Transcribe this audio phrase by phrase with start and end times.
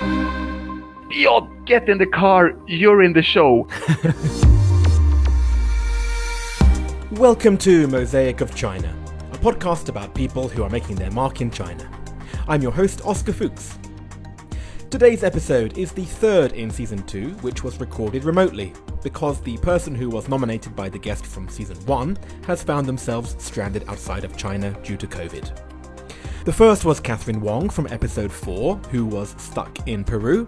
[0.00, 2.52] Yo, get in the car.
[2.66, 3.66] You're in the show.
[7.18, 8.94] Welcome to Mosaic of China,
[9.32, 11.90] a podcast about people who are making their mark in China.
[12.46, 13.78] I'm your host, Oscar Fuchs.
[14.90, 19.94] Today's episode is the third in season 2, which was recorded remotely, because the person
[19.94, 24.36] who was nominated by the guest from season 1 has found themselves stranded outside of
[24.36, 25.75] China due to COVID.
[26.46, 30.46] The first was Catherine Wong from episode 4, who was stuck in Peru.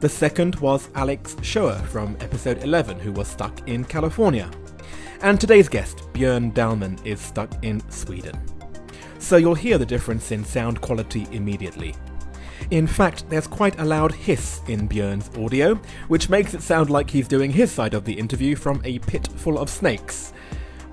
[0.00, 4.50] The second was Alex Shoer from episode 11, who was stuck in California.
[5.20, 8.36] And today's guest, Björn Dahlman, is stuck in Sweden.
[9.20, 11.94] So you'll hear the difference in sound quality immediately.
[12.72, 15.76] In fact, there's quite a loud hiss in Björn's audio,
[16.08, 19.28] which makes it sound like he's doing his side of the interview from a pit
[19.36, 20.32] full of snakes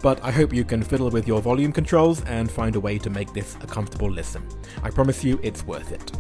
[0.04, 3.10] but I hope you can fiddle with your volume controls and find a way to
[3.10, 4.46] make this a comfortable listen.
[4.84, 6.12] I promise you it's worth it.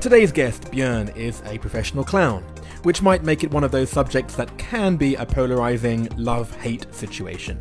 [0.00, 2.42] Today's guest, Björn, is a professional clown,
[2.82, 6.86] which might make it one of those subjects that can be a polarizing love hate
[6.92, 7.60] situation.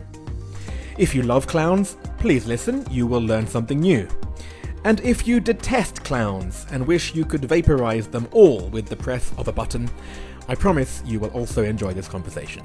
[0.98, 4.08] If you love clowns, please listen, you will learn something new.
[4.86, 9.34] And if you detest clowns and wish you could vaporize them all with the press
[9.38, 9.90] of a button,
[10.48, 12.64] I promise you will also enjoy this conversation.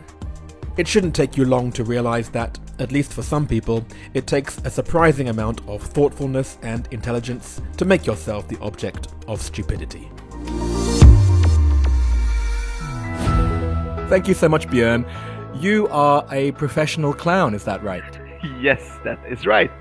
[0.78, 3.84] It shouldn't take you long to realize that, at least for some people,
[4.14, 9.42] it takes a surprising amount of thoughtfulness and intelligence to make yourself the object of
[9.42, 10.08] stupidity.
[14.08, 15.04] Thank you so much, Björn.
[15.60, 18.20] You are a professional clown, is that right?
[18.60, 19.72] Yes, that is right.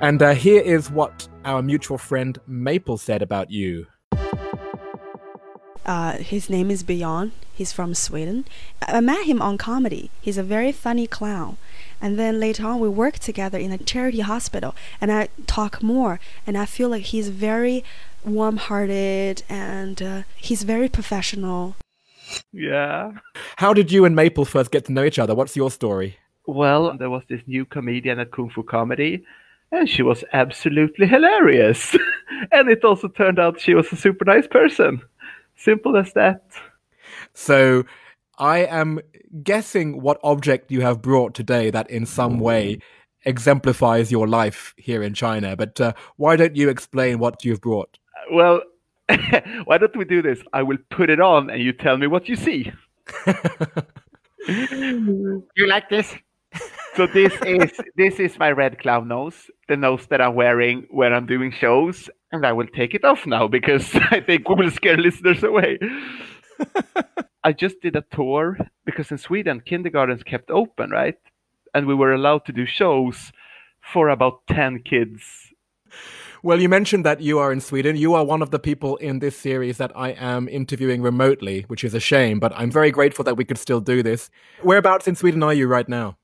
[0.00, 3.86] And uh, here is what our mutual friend Maple said about you.
[5.84, 7.32] Uh, his name is Björn.
[7.56, 8.44] He's from Sweden.
[8.82, 10.10] I met him on comedy.
[10.20, 11.56] He's a very funny clown.
[12.02, 16.20] And then later on, we worked together in a charity hospital, and I talk more,
[16.46, 17.82] and I feel like he's very
[18.26, 21.76] warm-hearted and uh, he's very professional.
[22.52, 23.12] Yeah.
[23.56, 25.34] How did you and Maple first get to know each other?
[25.34, 26.18] What's your story?
[26.46, 29.22] Well, there was this new comedian at Kung Fu Komedy,
[29.72, 31.96] and she was absolutely hilarious.
[32.52, 35.00] and it also turned out she was a super nice person.
[35.56, 36.42] Simple as that.
[37.36, 37.84] So
[38.38, 39.00] I am
[39.42, 42.78] guessing what object you have brought today that in some way
[43.24, 45.54] exemplifies your life here in China.
[45.54, 47.98] But uh, why don't you explain what you've brought?
[48.32, 48.62] Well,
[49.64, 50.40] why don't we do this?
[50.52, 52.72] I will put it on and you tell me what you see.
[54.48, 56.14] you like this?
[56.94, 61.12] So this is this is my red clown nose, the nose that I'm wearing when
[61.12, 64.70] I'm doing shows, and I will take it off now because I think we will
[64.70, 65.78] scare listeners away.
[67.44, 71.18] I just did a tour because in Sweden kindergartens kept open, right?
[71.74, 73.32] And we were allowed to do shows
[73.80, 75.52] for about 10 kids.
[76.42, 77.96] Well, you mentioned that you are in Sweden.
[77.96, 81.82] You are one of the people in this series that I am interviewing remotely, which
[81.82, 84.30] is a shame, but I'm very grateful that we could still do this.
[84.62, 86.18] Whereabouts in Sweden are you right now?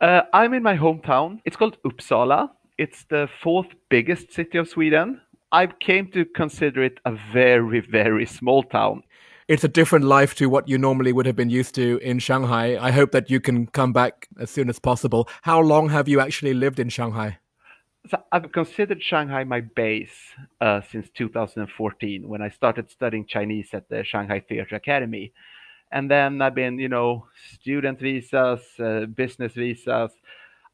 [0.00, 1.40] Uh, I'm in my hometown.
[1.44, 2.50] It's called Uppsala.
[2.78, 5.20] It's the fourth biggest city of Sweden.
[5.52, 9.02] I came to consider it a very, very small town.
[9.46, 12.78] It's a different life to what you normally would have been used to in Shanghai.
[12.80, 15.28] I hope that you can come back as soon as possible.
[15.42, 17.38] How long have you actually lived in Shanghai?
[18.08, 20.16] So I've considered Shanghai my base
[20.60, 25.32] uh, since 2014 when I started studying Chinese at the Shanghai Theatre Academy
[25.92, 30.10] and then I've been, you know, student visas, uh, business visas.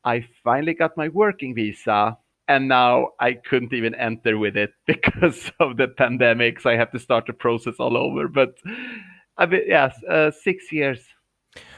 [0.04, 2.16] I finally got my working visa,
[2.50, 6.61] and now I couldn't even enter with it because of the pandemic.
[6.61, 8.27] So I have to start the process all over.
[8.27, 8.56] But
[9.38, 11.00] I mean, yes, uh, six years.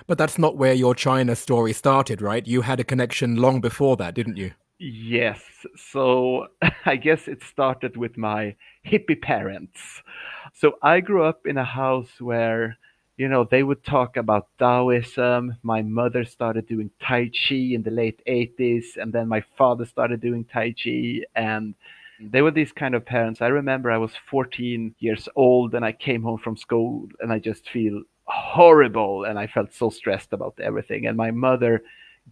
[0.07, 2.47] But that's not where your China story started, right?
[2.47, 4.53] You had a connection long before that, didn't you?
[4.79, 5.43] Yes.
[5.77, 6.49] So
[6.87, 8.57] I guess it started with my
[8.87, 9.79] hippie parents.
[10.55, 12.79] So I grew up in a house where
[13.23, 15.57] you know, they would talk about Taoism.
[15.63, 20.21] My mother started doing Tai Chi in the late 80s, and then my father started
[20.21, 21.21] doing Tai Chi.
[21.37, 21.77] And
[22.21, 23.41] they were these kind of parents.
[23.41, 27.39] I remember I was 14 years old and I came home from school and I
[27.39, 31.07] just feel horrible and I felt so stressed about everything.
[31.07, 31.85] And my mother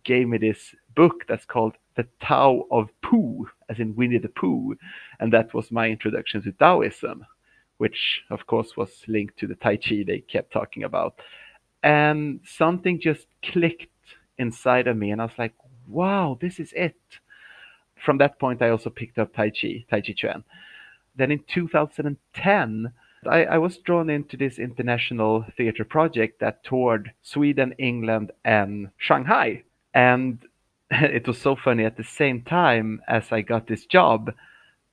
[0.03, 4.75] gave me this book that's called The Tao of Pooh, as in Winnie the Pooh.
[5.21, 7.25] And that was my introduction to Taoism
[7.81, 11.15] which of course was linked to the Tai Chi they kept talking about.
[11.83, 13.89] And something just clicked
[14.37, 15.55] inside of me, and I was like,
[15.89, 17.01] wow, this is it.
[18.05, 20.45] From that point, I also picked up Tai Chi, Tai Chi Chuan.
[21.17, 22.93] Then in 2010,
[23.27, 29.63] I, I, was drawn into this international theater project that toured Sweden, England, and Shanghai.
[29.95, 30.39] And
[30.91, 34.35] it was so funny at the same time as I got this job,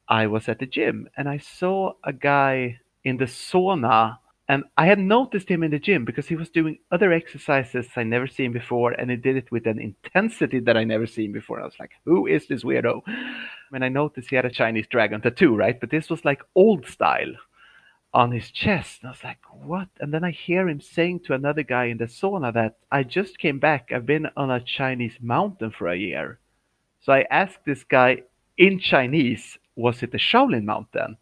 [0.10, 4.20] I was at the gym and I saw a guy in the sauna
[4.50, 8.04] and I had noticed him in the gym because he was doing other exercises I
[8.04, 11.60] never seen before, and he did it with an intensity that I never seen before.
[11.60, 13.02] I was like, "Who is this weirdo?"
[13.74, 15.78] And I noticed he had a Chinese dragon tattoo, right?
[15.78, 17.34] But this was like old style
[18.14, 19.02] on his chest.
[19.02, 21.98] And I was like, "What?" And then I hear him saying to another guy in
[21.98, 23.92] the sauna that I just came back.
[23.92, 26.40] I've been on a Chinese mountain for a year.
[27.02, 28.24] So I asked this guy
[28.58, 31.18] in Chinese, "Was it the Shaolin Mountain?"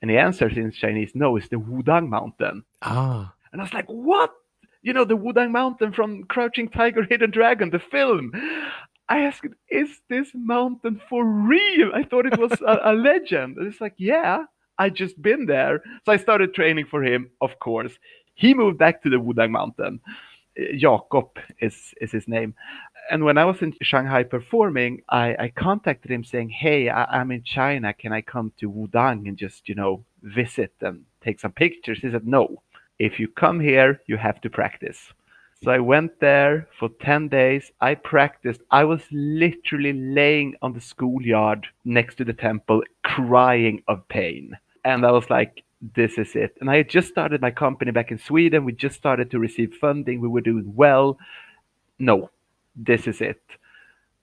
[0.00, 2.64] And he answers in Chinese, no, it's the Wudang Mountain.
[2.82, 3.32] Ah.
[3.52, 4.32] And I was like, what?
[4.82, 8.32] You know, the Wudang Mountain from Crouching Tiger, Hidden Dragon, the film.
[9.08, 11.90] I asked, is this mountain for real?
[11.94, 13.56] I thought it was a, a legend.
[13.56, 14.44] And it's like, yeah,
[14.78, 15.82] I just been there.
[16.04, 17.92] So I started training for him, of course.
[18.34, 20.00] He moved back to the Wudang Mountain.
[20.76, 22.54] Jakob is, is his name
[23.10, 27.30] and when I was in Shanghai performing, I, I contacted him saying, "Hey, I, am
[27.30, 27.92] in China.
[27.94, 32.10] Can I come to Wudang and just you know visit and take some pictures?" He
[32.10, 32.62] said, "No.
[32.98, 35.12] If you come here, you have to practice."
[35.62, 37.72] So I went there for 10 days.
[37.80, 38.60] I practiced.
[38.70, 44.56] I was literally laying on the schoolyard next to the temple, crying of pain.
[44.84, 45.64] And I was like,
[45.96, 46.56] this is it.
[46.60, 48.64] And I had just started my company back in Sweden.
[48.64, 50.20] We just started to receive funding.
[50.20, 51.18] We were doing well.
[51.98, 52.30] No,
[52.78, 53.42] this is it.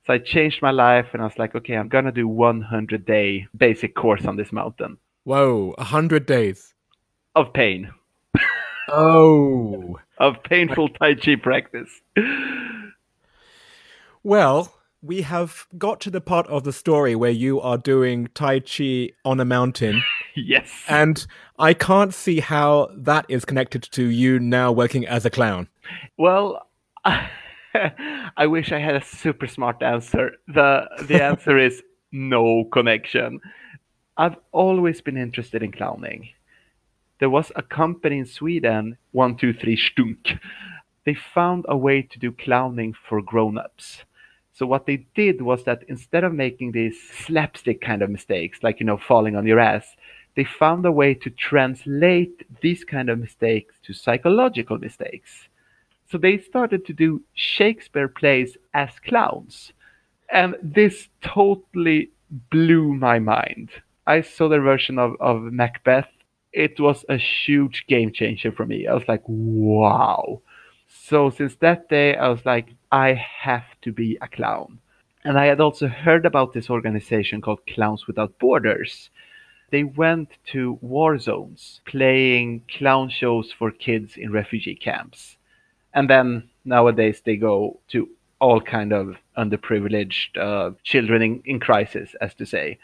[0.07, 3.47] So I changed my life and I was like, okay, I'm gonna do 100 day
[3.55, 4.97] basic course on this mountain.
[5.23, 6.73] Whoa, 100 days
[7.35, 7.91] of pain.
[8.89, 12.01] oh, of painful Tai Chi practice.
[14.23, 18.61] Well, we have got to the part of the story where you are doing Tai
[18.61, 20.03] Chi on a mountain.
[20.35, 20.71] yes.
[20.87, 21.25] And
[21.59, 25.67] I can't see how that is connected to you now working as a clown.
[26.17, 26.67] Well,
[27.03, 27.29] I
[28.47, 30.33] wish I had a super smart answer.
[30.47, 33.39] The the answer is no connection.
[34.17, 36.29] I've always been interested in clowning.
[37.19, 40.33] There was a company in Sweden, 123 Stunk.
[41.05, 44.03] They found a way to do clowning for grown-ups.
[44.53, 48.79] So what they did was that instead of making these slapstick kind of mistakes, like
[48.79, 49.95] you know, falling on your ass,
[50.35, 55.47] they found a way to translate these kind of mistakes to psychological mistakes.
[56.07, 59.73] So they started to do Shakespeare plays as clowns.
[60.31, 62.11] And this totally
[62.51, 63.69] blew my mind.
[64.05, 66.09] I saw their version of, of Macbeth.
[66.53, 68.87] It was a huge game changer for me.
[68.87, 70.41] I was like, wow.
[70.87, 74.79] So since that day, I was like, I have to be a clown.
[75.23, 79.09] And I had also heard about this organization called Clowns Without Borders.
[79.71, 85.37] They went to war zones playing clown shows for kids in refugee camps
[85.95, 88.07] and then nowadays they go to
[88.39, 92.77] all kind of underprivileged uh, children in, in crisis, as to say.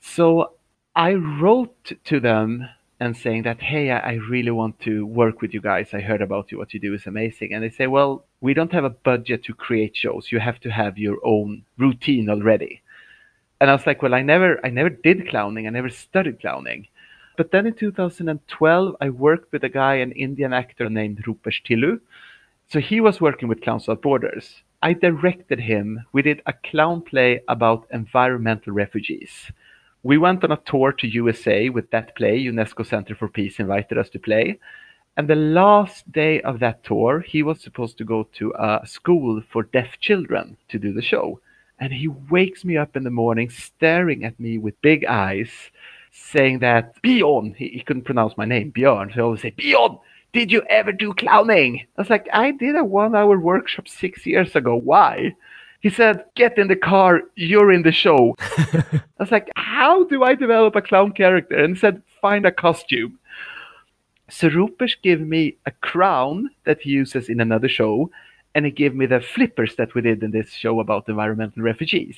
[0.00, 0.52] So
[0.94, 2.68] I wrote to them
[3.00, 5.90] and saying that, hey, I, really want to work with you guys.
[5.92, 6.58] I heard about you.
[6.58, 7.52] What you do is amazing.
[7.52, 10.32] And they say, well, we don't have a budget to create shows.
[10.32, 12.82] You have to have your own routine already.
[13.60, 15.68] And I was like, well, I never, I never did clowning.
[15.68, 16.88] I never studied clowning.
[17.36, 22.00] But then in 2012, I worked with a guy, an Indian actor named Rupesh Tillu,
[22.68, 24.62] so he was working with Clowns Without Borders.
[24.82, 26.04] I directed him.
[26.12, 29.50] We did a clown play about environmental refugees.
[30.02, 32.38] We went on a tour to USA with that play.
[32.38, 34.58] UNESCO Center for Peace invited us to play.
[35.16, 39.42] And the last day of that tour, he was supposed to go to a school
[39.50, 41.40] for deaf children to do the show.
[41.80, 45.50] And he wakes me up in the morning, staring at me with big eyes,
[46.12, 49.08] saying that Bjorn, he, he couldn't pronounce my name, Bjorn.
[49.08, 49.98] So he always say, Bjorn,
[50.32, 51.86] did you ever do clowning?
[51.96, 54.76] I was like, I did a one hour workshop six years ago.
[54.76, 55.34] Why?
[55.80, 58.36] He said, Get in the car, you're in the show.
[58.40, 61.56] I was like, How do I develop a clown character?
[61.56, 63.18] And he said, Find a costume.
[64.28, 68.10] So Rupesh gave me a crown that he uses in another show,
[68.54, 72.16] and he gave me the flippers that we did in this show about environmental refugees.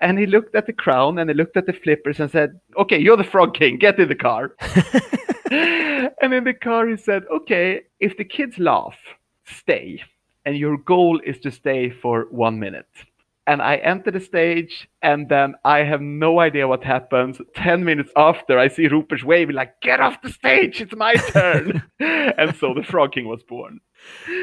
[0.00, 2.98] And he looked at the crown and he looked at the flippers and said, Okay,
[2.98, 4.54] you're the Frog King, get in the car.
[5.50, 8.96] and in the car, he said, Okay, if the kids laugh,
[9.44, 10.02] stay.
[10.44, 12.88] And your goal is to stay for one minute.
[13.48, 17.40] And I enter the stage, and then I have no idea what happens.
[17.54, 21.82] 10 minutes after, I see Rupesh waving, like, Get off the stage, it's my turn.
[22.00, 23.80] and so the Frog King was born.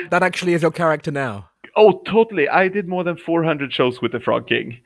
[0.10, 1.50] That actually is your character now.
[1.75, 2.48] Oh, totally.
[2.48, 4.79] I did more than 400 shows with the Frog King.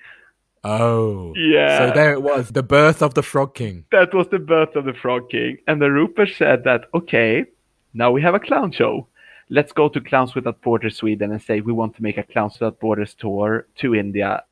[0.63, 1.33] Oh.
[1.35, 1.77] Yeah.
[1.77, 3.85] So there it was, the birth of the Frog King.
[3.91, 5.57] That was the birth of the Frog King.
[5.67, 7.45] And the Rupesh said that, okay,
[7.93, 9.07] now we have a clown show.
[9.49, 12.55] Let's go to Clowns Without Borders Sweden and say we want to make a Clowns
[12.59, 14.43] Without Borders tour to India.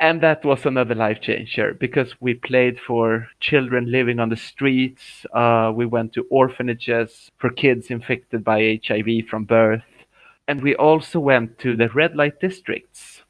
[0.00, 5.24] And that was another life changer because we played for children living on the streets.
[5.32, 9.84] Uh, we went to orphanages for kids infected by HIV from birth.
[10.48, 13.22] And we also went to the red light districts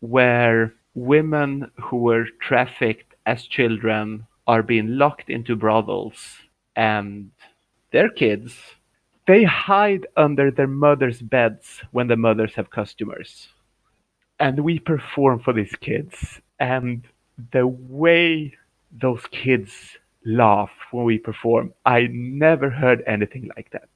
[0.00, 6.38] where women who were trafficked as children are being locked into brothels
[6.74, 7.30] and
[7.92, 8.54] their kids
[9.28, 13.48] they hide under their mothers' beds when the mothers have customers.
[14.40, 16.40] And we perform for these kids.
[16.58, 17.04] And
[17.52, 18.54] the way
[18.90, 23.88] those kids laugh when we perform i never heard anything like that.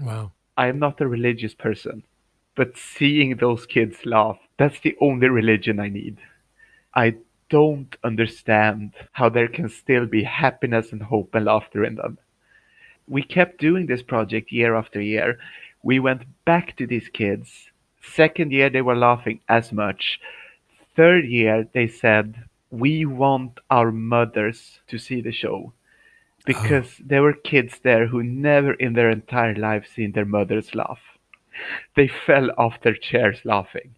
[0.00, 0.32] Wow.
[0.56, 2.02] i am not a religious person
[2.56, 6.18] but seeing those kids laugh that's the only religion i need.
[6.94, 7.16] I
[7.50, 12.18] don't understand how there can still be happiness and hope and laughter in them.
[13.06, 15.38] We kept doing this project year after year.
[15.82, 17.70] We went back to these kids.
[18.02, 20.18] Second year they were laughing as much.
[20.96, 25.72] Third year they said we want our mothers to see the show.
[25.72, 26.42] Ah.
[26.46, 31.15] Because there were kids there who never in their entire lives seen their mothers laugh
[31.96, 33.94] they fell off their chairs laughing.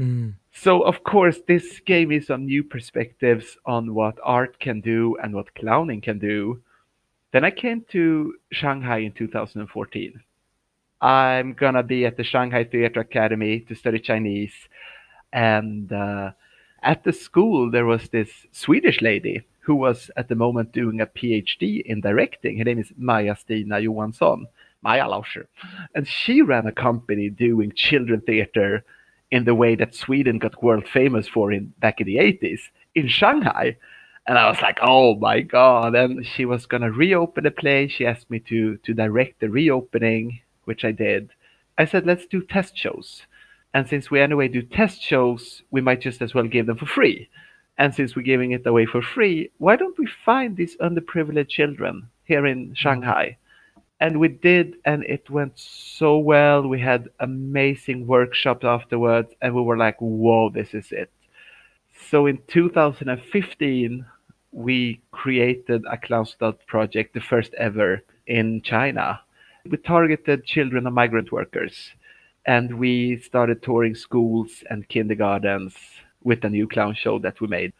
[0.00, 0.34] Mm.
[0.52, 5.32] so of course this gave me some new perspectives on what art can do and
[5.32, 6.60] what clowning can do.
[7.30, 10.20] Then i came to shanghai in 2014
[11.00, 14.54] i'm gonna be at the shanghai theatre academy to study chinese.
[15.32, 16.32] And uh,
[16.82, 21.06] at the school there was this swedish lady who was at the moment doing a
[21.06, 22.58] phd in directing.
[22.58, 24.48] Her name is maja stina johansson
[24.84, 25.46] maja lauscher.
[25.94, 28.84] And she ran a company doing children theater
[29.30, 32.60] in the way that sweden got world famous for in back in the 80s
[32.94, 33.76] in shanghai.
[34.26, 35.94] And i was like oh my god.
[35.94, 37.88] And she was gonna reopen the play.
[37.88, 41.30] She asked me to to direct the reopening which i did.
[41.76, 43.22] I said let's do test shows.
[43.74, 46.86] And since we anyway do test shows, we might just as well give them for
[46.86, 47.28] free.
[47.76, 52.08] And since we're giving it away for free, why don't we find these underprivileged children
[52.24, 52.76] here in mm.
[52.76, 53.36] Shanghai?
[54.04, 56.68] And we did, and it went so well.
[56.68, 61.10] We had amazing workshops afterwards, and we were like, whoa, this is it.
[62.10, 64.04] So in 2015,
[64.52, 69.22] we created a Clownstad project, the first ever in China.
[69.64, 71.94] We targeted children of migrant workers
[72.44, 75.74] and we started touring schools and kindergartens
[76.22, 77.72] with a new clown show that we made.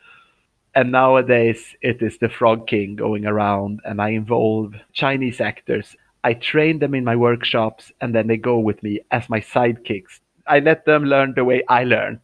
[0.75, 5.95] And nowadays it is the Frog King going around, and I involve Chinese actors.
[6.25, 10.21] I train them in my workshops, and then they go with me as my sidekicks.
[10.47, 12.21] I let them learn the way I learned.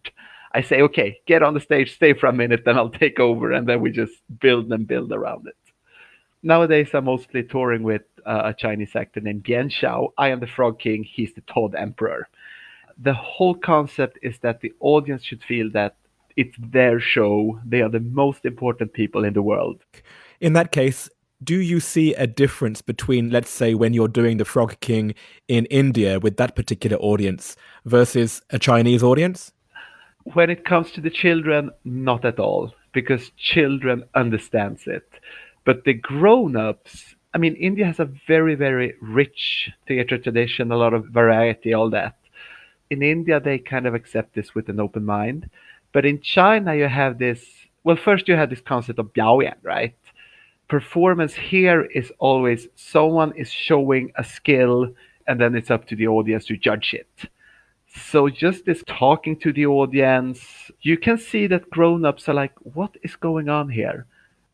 [0.52, 3.52] I say, okay, get on the stage, stay for a minute, then I'll take over,
[3.52, 5.54] and then we just build and build around it.
[6.42, 10.08] Nowadays, I'm mostly touring with uh, a Chinese actor named Bian Xiao.
[10.16, 12.26] I am the Frog King, he's the Toad Emperor.
[12.98, 15.96] The whole concept is that the audience should feel that
[16.36, 17.60] it's their show.
[17.66, 19.82] They are the most important people in the world.
[20.40, 21.10] In that case,
[21.42, 25.14] do you see a difference between, let's say, when you're doing the Frog King
[25.48, 29.52] in India with that particular audience versus a Chinese audience?
[30.34, 35.08] When it comes to the children, not at all, because children understands it.
[35.64, 40.92] But the grown-ups, I mean, India has a very, very rich theater tradition, a lot
[40.92, 42.16] of variety, all that.
[42.90, 45.48] In India, they kind of accept this with an open mind.
[45.92, 47.44] But in China, you have this.
[47.82, 49.94] Well, first you have this concept of biaoyan, right?
[50.70, 54.94] Performance here is always someone is showing a skill,
[55.26, 57.28] and then it's up to the audience to judge it.
[57.88, 62.96] So just this talking to the audience, you can see that grown-ups are like, "What
[63.02, 64.06] is going on here?"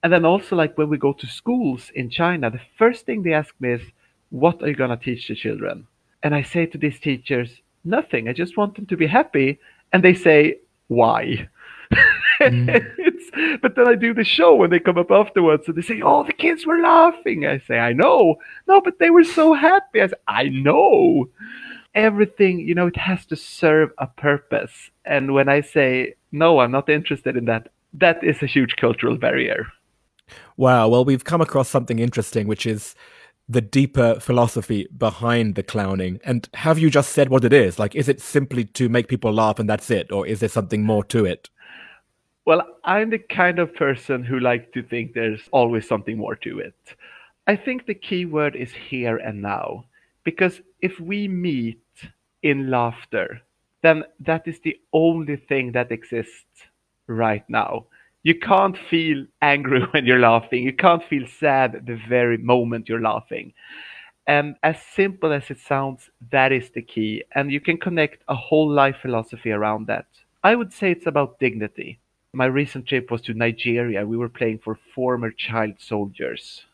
[0.03, 3.35] And then also, like when we go to schools in China, the first thing they
[3.35, 3.93] ask me is,
[4.31, 5.87] "What are you gonna teach the children?"
[6.23, 8.27] And I say to these teachers, "Nothing.
[8.27, 9.59] I just want them to be happy."
[9.93, 11.49] And they say, "Why?"
[12.41, 12.69] Mm.
[12.99, 16.01] it's, but then I do the show when they come up afterwards and they say,
[16.03, 17.47] Oh, the kids were laughing.
[17.47, 18.37] I say, I know.
[18.67, 20.03] No, but they were so happy.
[20.03, 21.29] I say, I know.
[21.95, 24.91] Everything, you know, it has to serve a purpose.
[25.05, 29.17] And when I say, No, I'm not interested in that, that is a huge cultural
[29.17, 29.67] barrier.
[30.57, 30.89] Wow.
[30.89, 32.95] Well, we've come across something interesting, which is
[33.49, 36.21] the deeper philosophy behind the clowning.
[36.25, 37.79] And have you just said what it is?
[37.79, 40.11] Like, is it simply to make people laugh and that's it?
[40.11, 41.49] Or is there something more to it?
[42.47, 46.61] Well, I'm the kind of person who likes to think there's always something more to
[46.61, 46.95] it.
[47.47, 49.85] I think the key word is here and now.
[50.25, 51.83] Because if we meet
[52.43, 53.43] in laughter,
[53.83, 56.69] then that is the only thing that exists
[57.09, 57.87] right now.
[58.23, 60.65] You can't feel angry when you're laughing.
[60.65, 63.53] You can't feel sad the very moment you're laughing.
[64.29, 67.25] And as simple as it sounds, that is the key.
[67.35, 70.07] And you can connect a whole life philosophy around that.
[70.45, 72.01] I would say it's about dignity.
[72.37, 74.07] My recent trip was to Nigeria.
[74.07, 76.67] We were playing for former child soldiers.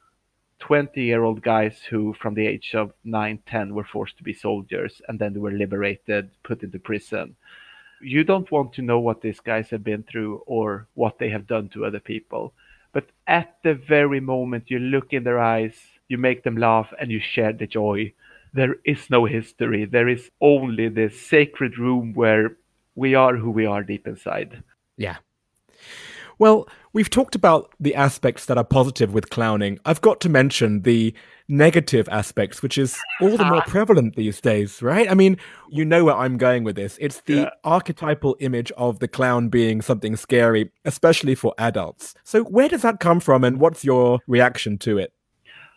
[0.59, 4.33] 20 year old guys who, from the age of 9, 10, were forced to be
[4.33, 7.37] soldiers and then they were liberated, put into prison.
[8.01, 11.47] You don't want to know what these guys have been through or what they have
[11.47, 12.55] done to other people.
[12.93, 15.77] But at the very moment you look in their eyes,
[16.09, 18.13] you make them laugh, and you share the joy.
[18.53, 19.85] There is no history.
[19.85, 22.57] There is only this sacred room where
[22.97, 24.65] we are who we are deep inside.
[24.97, 25.19] Yeah.
[26.39, 29.79] Well, we've talked about the aspects that are positive with clowning.
[29.85, 31.15] I've got to mention the
[31.49, 35.11] negative aspects, which is all the more prevalent these days, right?
[35.11, 35.37] I mean,
[35.71, 36.99] you know where I'm going with this.
[37.01, 37.51] It's the yeah.
[37.65, 42.15] archetypal image of the clown being something scary, especially for adults.
[42.25, 45.13] So, where does that come from, and what's your reaction to it?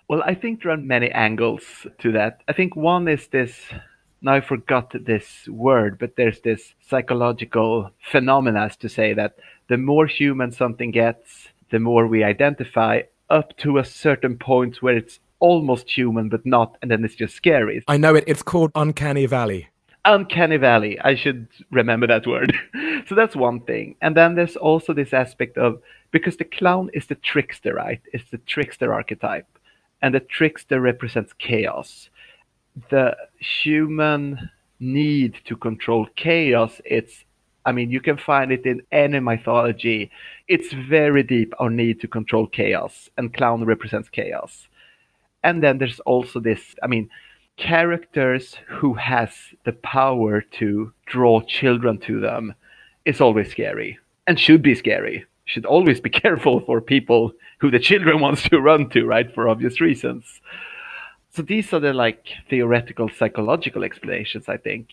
[0.08, 1.64] Well, I think there are many angles
[2.00, 2.42] to that.
[2.48, 3.56] I think one is this
[4.22, 9.36] now I forgot this word, but there's this psychological phenomena as to say that
[9.68, 14.96] the more human something gets, the more we identify up to a certain point where
[14.96, 17.84] it's almost human but not, and then it's just scary.
[17.88, 18.24] I know it.
[18.28, 19.70] It's called Uncanny Valley.
[20.06, 21.00] Uncanny Valley.
[21.00, 22.54] I should remember that word.
[23.08, 23.96] so that's one thing.
[24.02, 25.82] And then there's also this aspect of
[26.12, 28.02] because the clown is the trickster, right?
[28.14, 29.48] It's the trickster archetype.
[30.02, 32.10] And the trickster represents chaos.
[32.90, 37.25] The human need to control chaos, it's
[37.66, 40.12] I mean, you can find it in any mythology.
[40.48, 44.68] It's very deep, our need to control chaos, and clown represents chaos.
[45.44, 47.10] And then there's also this, I mean,
[47.58, 49.30] characters who has
[49.64, 52.54] the power to draw children to them
[53.06, 55.26] is always scary and should be scary.
[55.46, 59.34] Should always be careful for people who the children wants to run to, right?
[59.34, 60.42] For obvious reasons.
[61.32, 64.90] So these are the like theoretical psychological explanations, I think.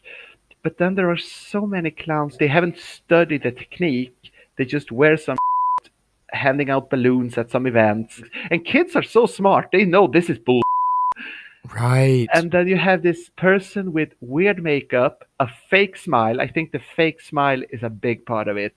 [0.63, 4.15] But then there are so many clowns, they haven't studied the technique.
[4.57, 5.37] They just wear some
[6.33, 8.23] handing out balloons at some events.
[8.51, 10.63] And kids are so smart, they know this is bull.
[11.75, 12.29] Right.
[12.35, 16.41] And then you have this person with weird makeup, a fake smile.
[16.41, 18.75] I think the fake smile is a big part of it.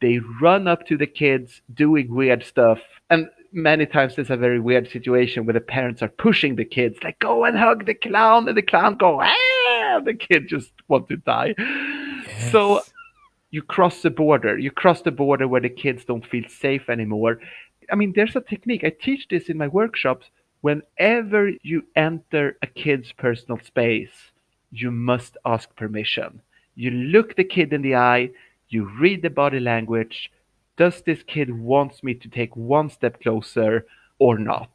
[0.00, 2.78] They run up to the kids doing weird stuff.
[3.10, 6.98] And many times there's a very weird situation where the parents are pushing the kids,
[7.02, 8.46] like, go and hug the clown.
[8.48, 9.20] And the clown go,
[9.88, 10.00] ah!
[10.04, 11.54] The kid just want to die.
[11.58, 12.52] Yes.
[12.52, 12.82] So
[13.50, 14.58] you cross the border.
[14.58, 17.40] You cross the border where the kids don't feel safe anymore.
[17.90, 18.84] I mean, there's a technique.
[18.84, 20.26] I teach this in my workshops.
[20.60, 24.32] Whenever you enter a kid's personal space,
[24.70, 26.42] you must ask permission.
[26.74, 28.30] You look the kid in the eye,
[28.68, 30.30] you read the body language.
[30.76, 33.86] Does this kid wants me to take one step closer
[34.18, 34.70] or not?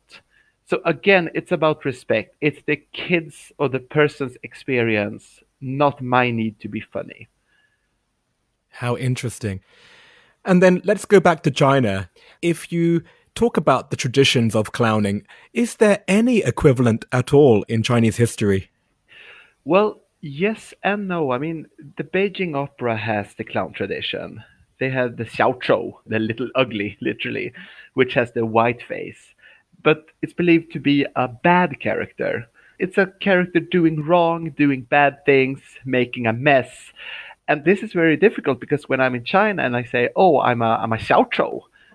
[0.66, 2.36] So again, it's about respect.
[2.42, 7.28] It's the kid's or the person's experience, not my need to be funny.
[8.70, 9.62] How interesting.
[10.46, 12.10] And then let's go back to China.
[12.42, 13.04] If you
[13.36, 18.70] talk about the traditions of clowning, is there any equivalent at all in Chinese history?
[19.66, 21.32] Well, yes and no.
[21.32, 24.44] I mean, the Beijing Opera has the clown tradition.
[24.80, 27.54] They have the Xiao Chou, the little ugly, literally,
[27.94, 29.34] which has the white face.
[29.84, 32.48] But it's believed to be a bad character.
[32.80, 36.92] It's a character doing wrong, doing bad things, making a mess
[37.50, 40.62] and this is very difficult because when I'm in China and I say, "Oh, I'm
[40.62, 41.30] a I'm a Xiao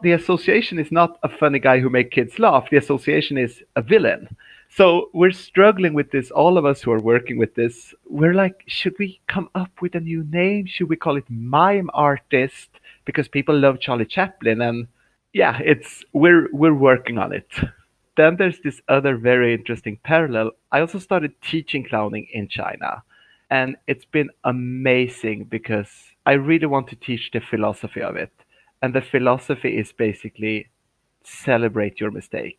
[0.03, 2.70] the association is not a funny guy who make kids laugh.
[2.70, 4.37] The association is a villain.
[4.70, 6.31] So we're struggling with this.
[6.31, 9.94] All of us who are working with this, we're like, should we come up with
[9.94, 10.66] a new name?
[10.66, 12.68] Should we call it mime artist?
[13.07, 14.87] Because people love Charlie Chaplin, and
[15.33, 17.48] yeah, it's we're we're working on it.
[18.18, 20.50] Then there's this other very interesting parallel.
[20.72, 23.04] I also started teaching clowning in China.
[23.48, 25.88] And it's been amazing because
[26.26, 28.33] I really want to teach the philosophy of it.
[28.83, 30.66] And the philosophy is basically
[31.22, 32.59] celebrate your mistake.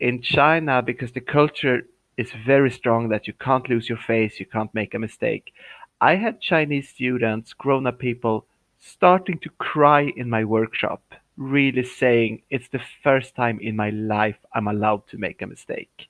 [0.00, 1.82] In China, because the culture
[2.16, 5.52] is very strong that you can't lose your face, you can't make a mistake.
[6.00, 8.46] I had Chinese students, grown up people,
[8.78, 11.02] starting to cry in my workshop,
[11.38, 16.08] really saying, It's the first time in my life I'm allowed to make a mistake.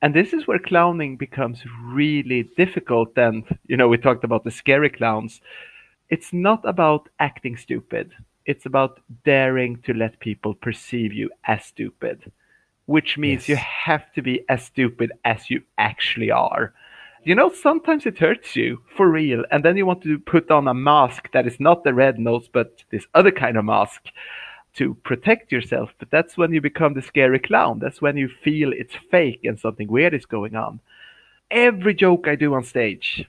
[0.00, 4.50] And this is where clowning becomes really difficult and you know we talked about the
[4.50, 5.40] scary clowns.
[6.08, 8.12] It's not about acting stupid.
[8.44, 12.30] It's about daring to let people perceive you as stupid
[12.86, 13.48] which means yes.
[13.48, 16.72] you have to be as stupid as you actually are
[17.26, 20.68] you know sometimes it hurts you for real and then you want to put on
[20.68, 24.02] a mask that is not the red nose but this other kind of mask
[24.76, 27.78] to protect yourself, but that's when you become the scary clown.
[27.78, 30.80] That's when you feel it's fake and something weird is going on.
[31.50, 33.24] Every joke I do on stage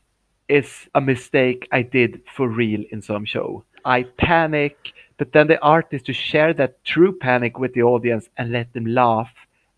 [0.50, 3.64] is a mistake I did for real in some show.
[3.86, 4.78] I panic,
[5.18, 8.74] But then the art is to share that true panic with the audience and let
[8.74, 9.34] them laugh,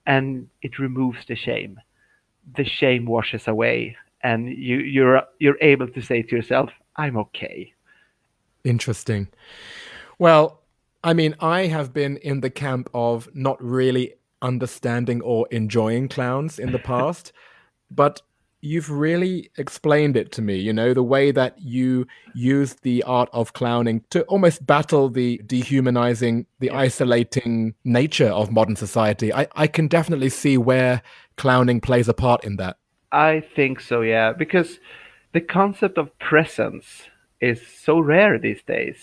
[0.06, 1.80] and it removes the shame.
[2.58, 7.74] The shame washes away, and you, you're you're able to say to yourself, "I'm okay."
[8.64, 9.28] Interesting.
[10.18, 10.62] Well,
[11.04, 16.60] I mean, I have been in the camp of not really understanding or enjoying clowns
[16.60, 17.32] in the past,
[17.90, 18.22] but
[18.62, 22.06] you've really explained it to me you know the way that you
[22.36, 28.76] use the art of clowning to almost battle the dehumanizing the isolating nature of modern
[28.76, 31.02] society i, I can definitely see where
[31.38, 32.79] clowning plays a part in that
[33.12, 34.80] i think so yeah because
[35.34, 37.04] the concept of presence
[37.42, 38.98] is so rare these days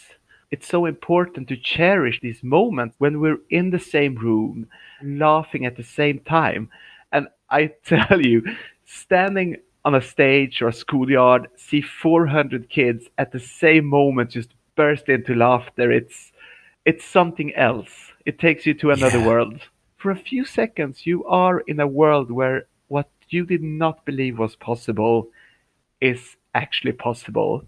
[0.51, 4.67] it's so important to cherish these moments when we're in the same room
[5.03, 6.69] laughing at the same time
[7.13, 8.43] and i tell you
[8.85, 14.51] standing on a stage or a schoolyard, see 400 kids at the same moment just
[14.75, 15.93] burst into laughter.
[15.93, 16.33] It's
[16.85, 18.13] it's something else.
[18.27, 19.27] It takes you to another yeah.
[19.27, 19.61] world.
[19.97, 22.67] For a few seconds, you are in a world where
[23.29, 25.29] you did not believe was possible
[26.01, 27.65] is actually possible.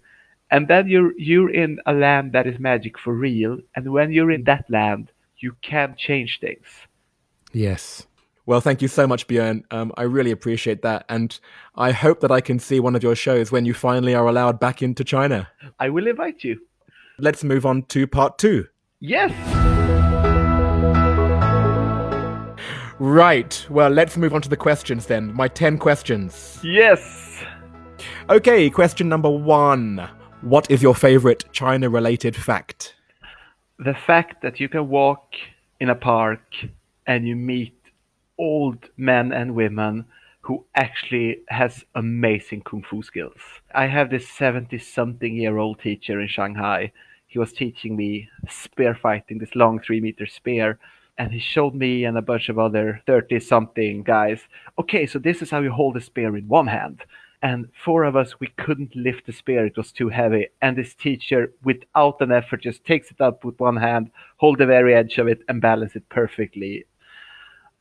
[0.51, 3.59] And then you're you're in a land that is magic for real.
[3.75, 6.65] And when you're in that land, you can change things.
[7.53, 8.07] Yes.
[8.45, 9.61] Well, thank you so much, Björn.
[9.69, 11.05] Um, I really appreciate that.
[11.07, 11.39] And
[11.75, 14.59] I hope that I can see one of your shows when you finally are allowed
[14.59, 15.49] back into China.
[15.79, 16.59] I will invite you.
[17.19, 18.67] Let's move on to part two.
[18.99, 19.58] Yes.
[22.99, 23.65] Right.
[23.69, 25.33] Well, let's move on to the questions then.
[25.33, 26.59] My 10 questions.
[26.61, 27.43] Yes.
[28.29, 30.09] Okay, question number one.
[30.41, 32.95] What is your favorite China related fact?
[33.77, 35.33] The fact that you can walk
[35.79, 36.41] in a park
[37.07, 37.73] and you meet
[38.37, 40.05] old men and women
[40.41, 43.39] who actually has amazing kung fu skills.
[43.73, 46.91] I have this 70 something year old teacher in Shanghai.
[47.27, 50.79] He was teaching me spear fighting, this long three meter spear.
[51.19, 54.39] And he showed me and a bunch of other 30 something guys,
[54.79, 57.03] okay, so this is how you hold a spear in one hand.
[57.43, 60.47] And four of us, we couldn't lift the spear, it was too heavy.
[60.61, 64.65] And this teacher, without an effort, just takes it up with one hand, hold the
[64.65, 66.85] very edge of it, and balance it perfectly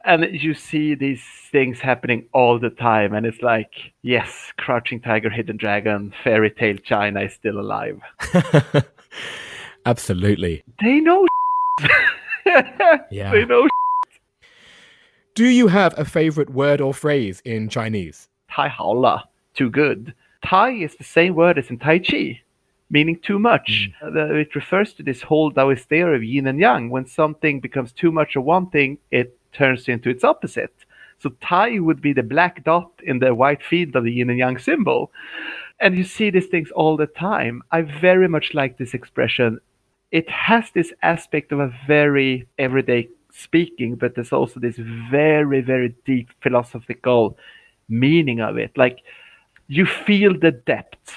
[0.04, 5.30] and you see these things happening all the time and it's like yes crouching tiger
[5.30, 8.00] hidden dragon fairy tale china is still alive
[9.86, 11.26] absolutely they know
[13.10, 13.66] yeah they know
[15.34, 19.22] do you have a favorite word or phrase in chinese tai hao la
[19.54, 22.40] too good tai is the same word as in tai chi
[22.90, 23.90] meaning too much.
[24.02, 24.40] Mm.
[24.40, 26.90] it refers to this whole Taoist theory of yin and yang.
[26.90, 30.74] When something becomes too much of one thing, it turns into its opposite.
[31.18, 34.38] So Tai would be the black dot in the white field of the yin and
[34.38, 35.10] yang symbol.
[35.80, 37.62] And you see these things all the time.
[37.72, 39.60] I very much like this expression.
[40.10, 44.76] It has this aspect of a very everyday speaking, but there's also this
[45.10, 47.36] very, very deep philosophical
[47.88, 48.76] meaning of it.
[48.76, 49.00] Like
[49.66, 51.14] you feel the depth.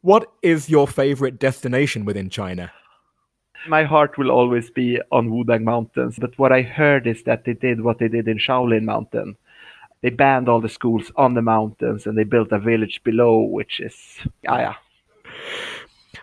[0.00, 2.72] What is your favorite destination within China?
[3.66, 7.54] My heart will always be on Wudang Mountains, but what I heard is that they
[7.54, 9.36] did what they did in Shaolin Mountain.
[10.00, 13.80] They banned all the schools on the mountains and they built a village below, which
[13.80, 13.96] is,
[14.46, 14.74] ah, yeah.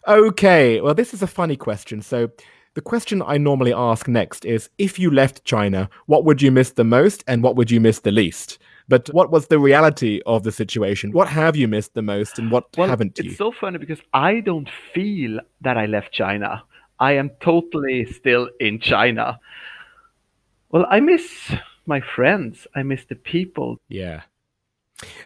[0.07, 2.01] Okay, well, this is a funny question.
[2.01, 2.29] So,
[2.75, 6.71] the question I normally ask next is if you left China, what would you miss
[6.71, 8.59] the most and what would you miss the least?
[8.87, 11.11] But what was the reality of the situation?
[11.11, 13.29] What have you missed the most and what well, haven't you?
[13.29, 16.63] It's so funny because I don't feel that I left China.
[16.99, 19.39] I am totally still in China.
[20.69, 21.53] Well, I miss
[21.85, 22.67] my friends.
[22.75, 23.77] I miss the people.
[23.87, 24.23] Yeah.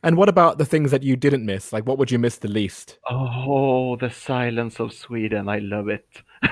[0.01, 1.71] And what about the things that you didn't miss?
[1.71, 2.97] Like, what would you miss the least?
[3.09, 5.47] Oh, the silence of Sweden.
[5.47, 6.07] I love it.
[6.43, 6.49] ah.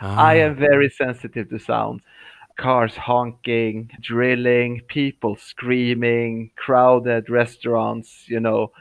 [0.00, 2.00] I am very sensitive to sound.
[2.56, 8.72] Cars honking, drilling, people screaming, crowded restaurants, you know.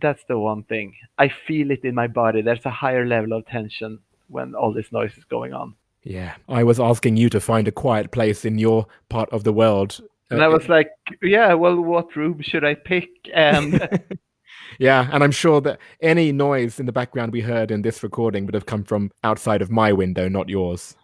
[0.00, 0.94] That's the one thing.
[1.18, 2.40] I feel it in my body.
[2.40, 5.74] There's a higher level of tension when all this noise is going on.
[6.04, 9.52] Yeah, I was asking you to find a quiet place in your part of the
[9.52, 10.00] world.
[10.30, 10.90] And I was like,
[11.22, 13.08] yeah, well, what room should I pick?
[13.32, 14.18] And
[14.78, 18.44] yeah, and I'm sure that any noise in the background we heard in this recording
[18.44, 20.96] would have come from outside of my window, not yours.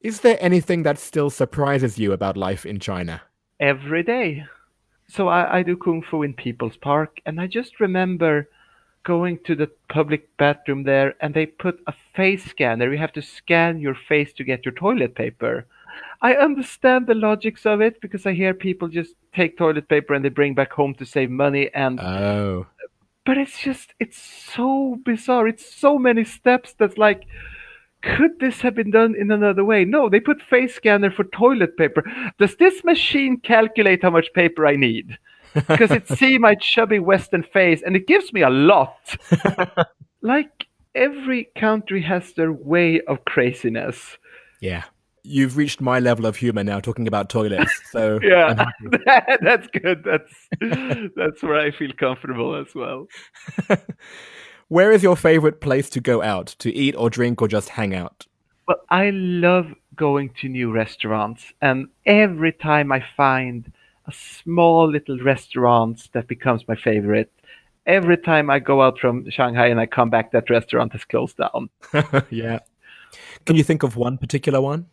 [0.00, 3.22] Is there anything that still surprises you about life in China?
[3.60, 4.44] Every day.
[5.08, 8.48] So I, I do kung fu in People's Park, and I just remember
[9.04, 12.90] going to the public bathroom there and they put a face scanner.
[12.90, 15.66] You have to scan your face to get your toilet paper.
[16.22, 20.24] I understand the logics of it because I hear people just take toilet paper and
[20.24, 22.66] they bring back home to save money and Oh.
[23.26, 25.48] But it's just it's so bizarre.
[25.48, 27.26] It's so many steps that's like
[28.02, 29.84] could this have been done in another way?
[29.84, 32.04] No, they put face scanner for toilet paper.
[32.38, 35.18] Does this machine calculate how much paper I need?
[35.54, 39.16] Because it see my chubby Western face and it gives me a lot.
[40.20, 44.18] like every country has their way of craziness.
[44.60, 44.82] Yeah.
[45.26, 47.72] You've reached my level of humor now talking about toilets.
[47.90, 48.66] So yeah,
[49.40, 50.04] that's good.
[50.04, 50.32] That's
[51.16, 53.08] that's where I feel comfortable as well.
[54.68, 57.94] Where is your favorite place to go out to eat or drink or just hang
[57.94, 58.26] out?
[58.66, 63.70] Well, I love going to new restaurants, and every time I find
[64.06, 67.30] a small little restaurant that becomes my favorite,
[67.86, 71.36] every time I go out from Shanghai and I come back, that restaurant has closed
[71.36, 71.68] down.
[72.30, 72.60] yeah.
[73.46, 74.86] Can you think of one particular one?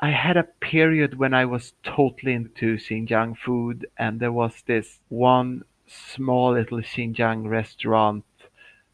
[0.00, 5.00] I had a period when I was totally into Xinjiang food, and there was this
[5.08, 8.24] one small little Xinjiang restaurant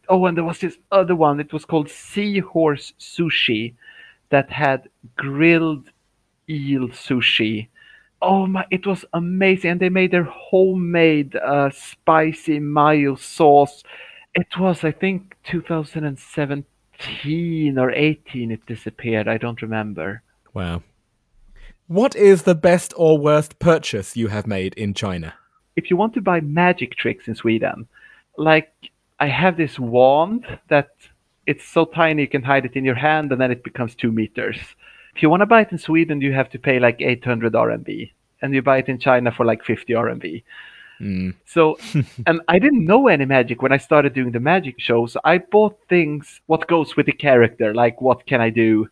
[0.09, 1.39] oh, and there was this other one.
[1.39, 3.73] It was called Seahorse Sushi
[4.29, 5.89] that had grilled
[6.49, 7.69] eel sushi.
[8.21, 8.65] Oh my!
[8.71, 13.83] It was amazing, and they made their homemade uh, spicy mayo sauce.
[14.33, 18.51] It was, I think, 2017 or 18.
[18.51, 19.27] It disappeared.
[19.27, 20.23] I don't remember.
[20.53, 20.81] Wow.
[21.87, 25.33] What is the best or worst purchase you have made in China?
[25.77, 27.87] If you want to buy magic tricks in Sweden,
[28.37, 28.73] like
[29.21, 30.89] I have this wand that
[31.45, 34.11] it's so tiny you can hide it in your hand and then it becomes two
[34.11, 34.57] meters.
[35.15, 38.11] If you want to buy it in Sweden, you have to pay like 800 RMB,
[38.41, 40.43] and you buy it in China for like 50 RMB.
[40.99, 41.35] Mm.
[41.45, 41.77] So,
[42.27, 45.15] and I didn't know any magic when I started doing the magic shows.
[45.23, 48.89] I bought things what goes with the character, like what can I do.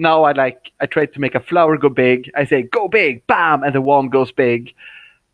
[0.00, 2.30] Now I like I try to make a flower go big.
[2.34, 4.74] I say go big, bam, and the wand goes big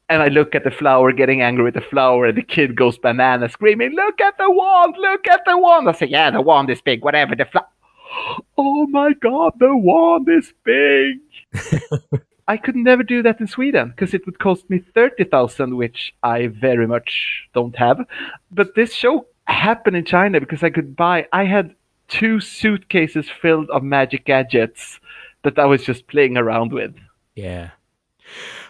[0.08, 2.98] and I look at the flower, getting angry with the flower, and the kid goes
[2.98, 4.94] banana, screaming, "Look at the wand!
[4.98, 7.02] Look at the wand!" I say, "Yeah, the wand is big.
[7.04, 7.66] Whatever the flower."
[8.58, 11.18] Oh my god, the wand is big.
[12.48, 16.14] I could never do that in Sweden because it would cost me thirty thousand, which
[16.22, 18.06] I very much don't have.
[18.50, 21.26] But this show happened in China because I could buy.
[21.32, 21.74] I had
[22.08, 25.00] two suitcases filled of magic gadgets
[25.42, 26.94] that I was just playing around with.
[27.34, 27.70] Yeah.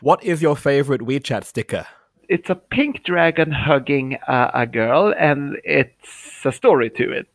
[0.00, 1.86] What is your favorite WeChat sticker?
[2.28, 7.30] It's a pink dragon hugging uh, a girl, and it's a story to it.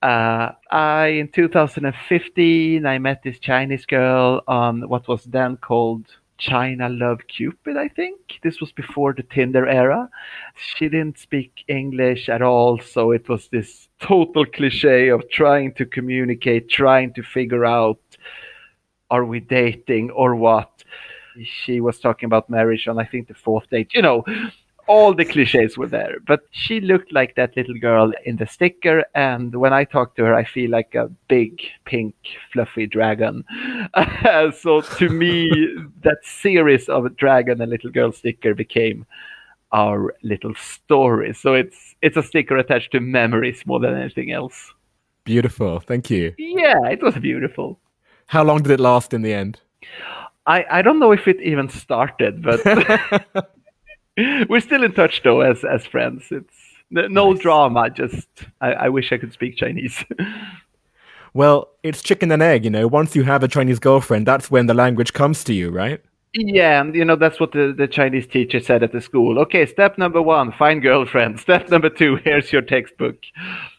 [0.00, 6.06] Uh, I in 2015 I met this Chinese girl on what was then called
[6.38, 8.20] China Love Cupid, I think.
[8.44, 10.08] This was before the Tinder era.
[10.54, 15.86] She didn't speak English at all, so it was this total cliche of trying to
[15.86, 17.98] communicate, trying to figure out
[19.10, 20.84] are we dating or what
[21.44, 23.90] she was talking about marriage on I think the fourth date.
[23.94, 24.24] You know,
[24.88, 26.16] all the cliches were there.
[26.26, 30.24] But she looked like that little girl in the sticker, and when I talk to
[30.24, 32.14] her, I feel like a big pink
[32.52, 33.44] fluffy dragon.
[34.58, 35.50] so to me,
[36.02, 39.06] that series of dragon and little girl sticker became
[39.72, 41.34] our little story.
[41.34, 44.72] So it's it's a sticker attached to memories more than anything else.
[45.24, 46.34] Beautiful, thank you.
[46.38, 47.78] Yeah, it was beautiful.
[48.26, 49.60] How long did it last in the end?
[50.46, 52.64] I, I don't know if it even started, but
[54.48, 56.24] we're still in touch though as as friends.
[56.30, 56.54] It's
[56.90, 57.42] no nice.
[57.42, 57.90] drama.
[57.90, 58.28] Just
[58.60, 60.04] I, I wish I could speak Chinese.
[61.34, 62.86] well, it's chicken and egg, you know.
[62.86, 66.00] Once you have a Chinese girlfriend, that's when the language comes to you, right?
[66.34, 69.38] Yeah, and you know that's what the, the Chinese teacher said at the school.
[69.40, 71.40] Okay, step number one, find girlfriend.
[71.40, 73.16] Step number two, here's your textbook.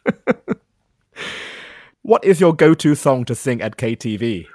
[2.01, 4.47] what is your go-to song to sing at KTV?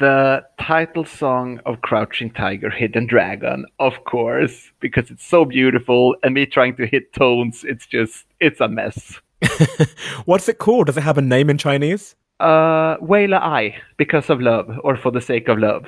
[0.00, 6.34] the title song of Crouching Tiger, Hidden Dragon, of course, because it's so beautiful, and
[6.34, 9.20] me trying to hit tones, it's just, it's a mess.
[10.24, 10.86] What's it called?
[10.86, 12.16] Does it have a name in Chinese?
[12.40, 15.84] Uh, Weila Ai, because of love, or for the sake of love.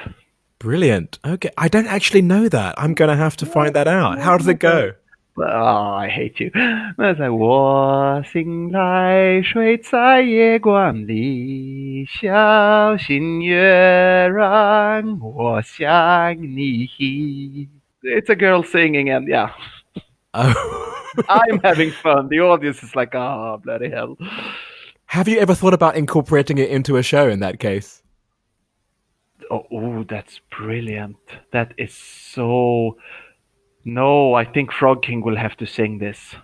[0.59, 1.19] Brilliant.
[1.25, 2.75] Okay, I don't actually know that.
[2.77, 4.19] I'm going to have to find that out.
[4.19, 4.93] How does it go?
[5.37, 6.49] Oh, I hate you.
[6.97, 16.87] 那在我醒来，睡在夜光里，小心月让我想你。
[18.01, 19.49] It's a girl singing, and yeah.
[20.33, 20.53] Oh.
[21.27, 22.29] I'm having fun.
[22.29, 24.15] The audience is like, oh, bloody hell.
[25.07, 27.98] Have you ever thought about incorporating it into a show in that case?
[29.50, 31.16] Oh, oh that's brilliant.
[31.52, 32.96] That is so
[33.84, 36.34] no, I think Frog King will have to sing this.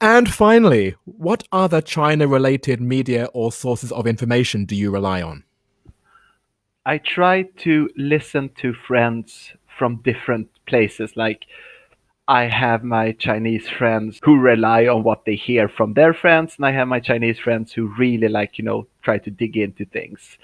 [0.00, 5.44] And finally, what other China related media or sources of information do you rely on?
[6.84, 11.16] I try to listen to friends from different places.
[11.16, 11.46] Like,
[12.26, 16.66] I have my Chinese friends who rely on what they hear from their friends, and
[16.66, 20.38] I have my Chinese friends who really like, you know, try to dig into things.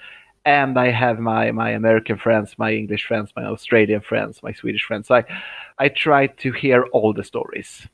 [0.49, 4.83] And I have my, my American friends, my English friends, my Australian friends, my Swedish
[4.83, 5.07] friends.
[5.07, 5.23] So I,
[5.77, 7.87] I try to hear all the stories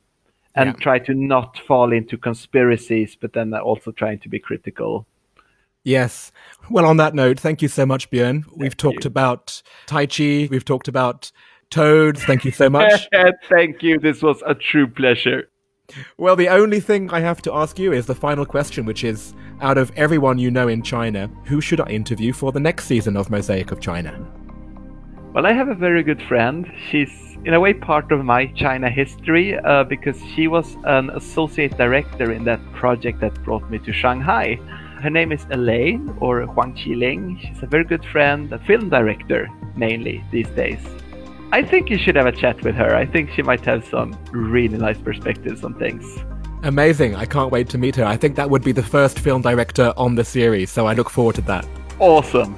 [0.54, 0.72] and Yeah.
[0.80, 5.06] try to not fall into conspiracies, but then also trying to be critical.
[5.84, 6.32] Yes.
[6.70, 8.44] Well, on that note, thank you so much, Björn.
[8.56, 9.08] We've talked you.
[9.08, 11.30] about Tai Chi, we've talked about
[11.68, 12.24] toads.
[12.24, 13.06] Thank you so much.
[13.50, 13.98] Thank you.
[13.98, 15.50] This was a true pleasure.
[16.18, 19.34] Well, the only thing I have to ask you is the final question, which is
[19.60, 23.16] out of everyone you know in China, who should I interview for the next season
[23.16, 24.26] of Mosaic of China?
[25.32, 26.70] Well, I have a very good friend.
[26.88, 31.76] She's, in a way, part of my China history uh, because she was an associate
[31.76, 34.58] director in that project that brought me to Shanghai.
[35.02, 37.38] Her name is Elaine, or Huang Qiling.
[37.38, 40.80] She's a very good friend, a film director mainly these days.
[41.56, 42.94] I think you should have a chat with her.
[42.94, 46.04] I think she might have some really nice perspectives on things.
[46.64, 47.14] Amazing.
[47.14, 48.04] I can't wait to meet her.
[48.04, 51.08] I think that would be the first film director on the series, so I look
[51.08, 51.66] forward to that.
[51.98, 52.56] Awesome.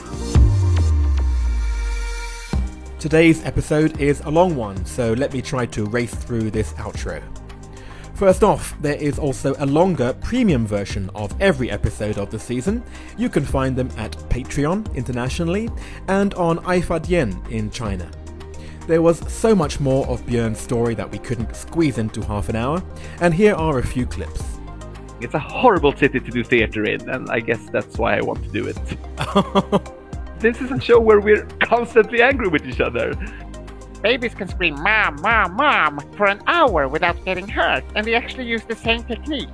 [2.99, 7.23] Today's episode is a long one, so let me try to race through this outro.
[8.15, 12.83] First off, there is also a longer premium version of every episode of the season.
[13.17, 15.71] You can find them at Patreon internationally
[16.09, 18.11] and on iFadian in China.
[18.89, 22.57] There was so much more of Björn's story that we couldn't squeeze into half an
[22.57, 22.83] hour,
[23.21, 24.43] and here are a few clips.
[25.21, 28.43] It's a horrible city to do theater in, and I guess that's why I want
[28.45, 28.79] to do it.
[30.39, 33.13] This is a show where we're constantly angry with each other.
[34.03, 38.47] Babies can scream mom, mom, mom for an hour without getting hurt, and they actually
[38.47, 39.49] use the same technique.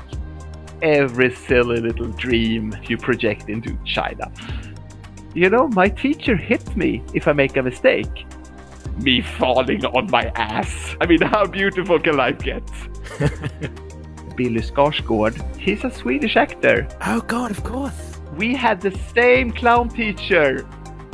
[0.82, 4.30] Every silly little dream you project into China.
[5.34, 8.26] You know, my teacher hits me if I make a mistake.
[9.02, 10.96] Me falling on my ass.
[11.00, 12.62] I mean, how beautiful can life get?
[14.36, 16.88] Billy Skarsgård, he's a Swedish actor.
[17.06, 18.18] oh god, of course!
[18.36, 20.66] We had the same clown teacher.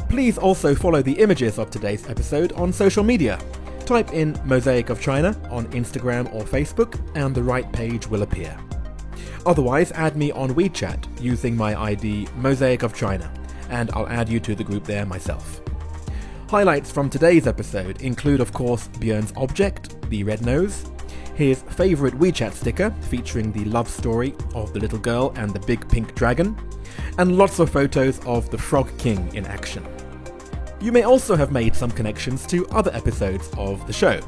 [0.08, 3.38] Please also follow the images of today's episode on social media.
[3.84, 8.56] Type in Mosaic of China on Instagram or Facebook, and the right page will appear.
[9.46, 13.30] Otherwise, add me on WeChat using my ID Mosaic of China,
[13.68, 15.60] and I'll add you to the group there myself.
[16.50, 20.90] Highlights from today's episode include, of course, Björn's object, the red nose,
[21.36, 25.88] his favourite WeChat sticker featuring the love story of the little girl and the big
[25.88, 26.58] pink dragon,
[27.18, 29.86] and lots of photos of the Frog King in action.
[30.80, 34.20] You may also have made some connections to other episodes of the show.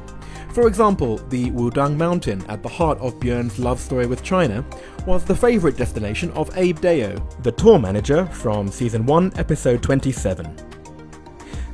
[0.53, 4.63] For example, the Wudang Mountain at the heart of Björn's love story with China
[5.05, 10.72] was the favourite destination of Abe Deo, the tour manager from season 1, episode 27.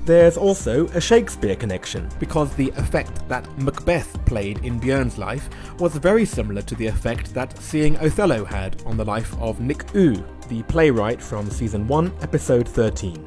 [0.06, 5.96] There's also a Shakespeare connection, because the effect that Macbeth played in Björn's life was
[5.96, 10.26] very similar to the effect that seeing Othello had on the life of Nick Yu,
[10.48, 13.24] the playwright from season 1, episode 13.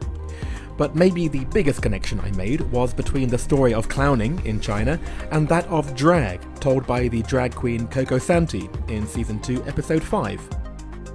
[0.76, 4.98] But maybe the biggest connection I made was between the story of clowning in China
[5.30, 10.02] and that of drag, told by the drag queen Coco Santi in season 2, episode
[10.02, 10.40] 5.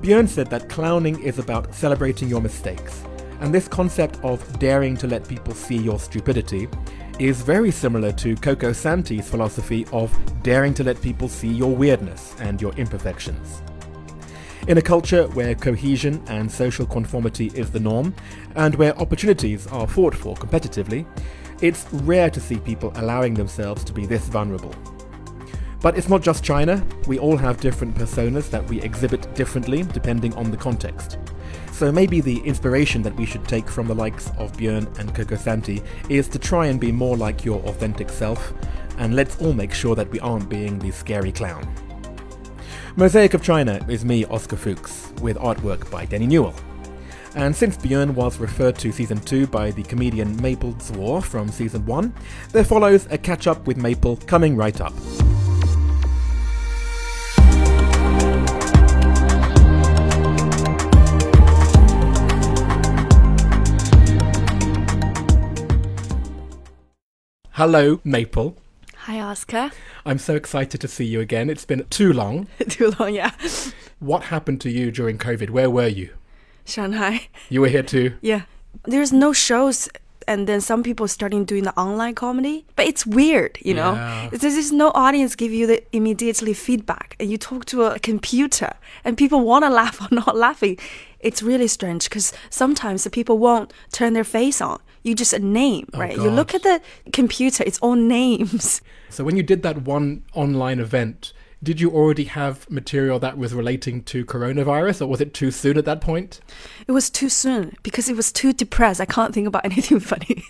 [0.02, 3.04] Björn said that clowning is about celebrating your mistakes,
[3.40, 6.68] and this concept of daring to let people see your stupidity
[7.20, 12.36] is very similar to Coco Santi's philosophy of daring to let people see your weirdness
[12.40, 13.62] and your imperfections.
[14.68, 18.14] In a culture where cohesion and social conformity is the norm,
[18.56, 21.06] and where opportunities are fought for competitively,
[21.62, 24.76] it's rare to see people allowing themselves to be this vulnerable.
[25.82, 30.34] But it's not just China, we all have different personas that we exhibit differently depending
[30.34, 31.18] on the context.
[31.78, 35.36] So maybe the inspiration that we should take from the likes of Björn and Coco
[35.36, 38.52] Santi is to try and be more like your authentic self,
[38.98, 41.72] and let's all make sure that we aren't being the scary clown.
[42.96, 46.56] Mosaic of China is me, Oscar Fuchs, with artwork by Denny Newell.
[47.36, 51.86] And since Björn was referred to season 2 by the comedian Maple Zwar from season
[51.86, 52.12] 1,
[52.54, 54.96] there follows a catch up with Maple coming right up.
[67.58, 68.56] Hello, Maple.
[69.06, 69.72] Hi, Oscar.
[70.06, 71.50] I'm so excited to see you again.
[71.50, 72.46] It's been too long.
[72.70, 73.32] Too long, yeah.
[73.98, 75.50] What happened to you during COVID?
[75.50, 76.12] Where were you?
[76.66, 77.30] Shanghai.
[77.50, 78.14] You were here too.
[78.22, 78.44] Yeah.
[78.84, 79.90] There's no shows,
[80.28, 83.94] and then some people starting doing the online comedy, but it's weird, you know.
[83.94, 84.30] Yeah.
[84.32, 88.76] There's just no audience give you the immediately feedback, and you talk to a computer,
[89.04, 90.78] and people want to laugh or not laughing.
[91.22, 94.80] It's really strange because sometimes the people won't turn their face on.
[95.08, 96.16] You just a name, Oh, right?
[96.16, 96.82] You look at the
[97.14, 98.82] computer, it's all names.
[99.10, 101.32] So when you did that one online event,
[101.64, 105.78] did you already have material that was relating to coronavirus, or was it too soon
[105.78, 106.42] at that point?
[106.88, 109.00] It was too soon because it was too depressed.
[109.00, 110.44] I can't think about anything funny.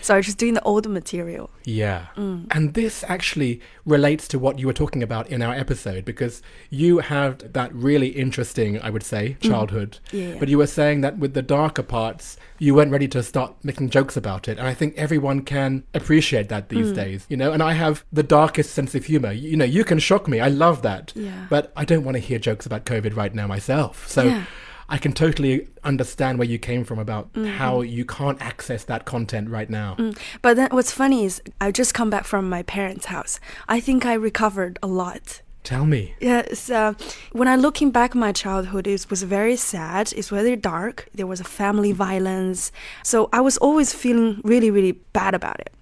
[0.00, 1.50] So I was just doing the old material.
[1.64, 2.06] Yeah.
[2.16, 2.46] Mm.
[2.50, 6.98] And this actually relates to what you were talking about in our episode because you
[6.98, 9.48] had that really interesting, I would say, mm-hmm.
[9.50, 9.98] childhood.
[10.12, 10.36] Yeah.
[10.38, 13.90] But you were saying that with the darker parts, you weren't ready to start making
[13.90, 14.58] jokes about it.
[14.58, 16.94] And I think everyone can appreciate that these mm.
[16.94, 17.52] days, you know?
[17.52, 19.32] And I have the darkest sense of humor.
[19.32, 20.40] You know, you can shock me.
[20.40, 21.12] I love that.
[21.14, 21.46] Yeah.
[21.50, 24.08] But I don't want to hear jokes about COVID right now myself.
[24.08, 24.44] So Yeah.
[24.88, 27.56] I can totally understand where you came from about Mm-hmm.
[27.58, 29.96] how you can't access that content right now.
[30.42, 33.40] But then what's funny is I just come back from my parents' house.
[33.68, 35.42] I think I recovered a lot.
[35.64, 36.14] Tell me.
[36.20, 36.94] Yes, uh,
[37.32, 40.12] when I looking back my childhood, it was very sad.
[40.16, 41.08] It's very dark.
[41.12, 42.70] There was a family violence,
[43.02, 45.72] so I was always feeling really, really bad about it.